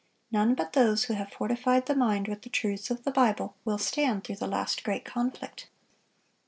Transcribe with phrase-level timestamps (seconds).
[0.31, 3.77] None but those who have fortified the mind with the truths of the Bible will
[3.77, 5.69] stand through the last great conflict.